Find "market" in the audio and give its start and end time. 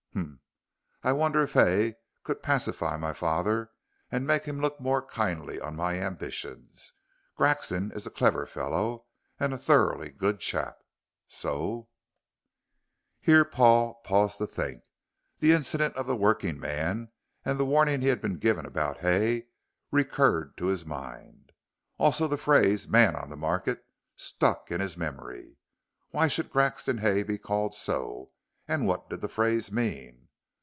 23.37-23.83